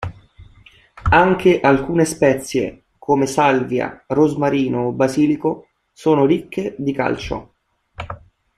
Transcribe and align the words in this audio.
Anche 1.11 1.59
alcune 1.59 2.05
spezie, 2.05 2.85
come 2.97 3.27
salvia, 3.27 4.03
rosmarino 4.07 4.87
o 4.87 4.91
basilico, 4.93 5.67
sono 5.93 6.25
ricche 6.25 6.73
di 6.79 6.91
calcio. 6.91 7.53